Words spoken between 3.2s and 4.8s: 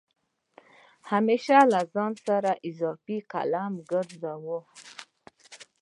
قلم ګرځوه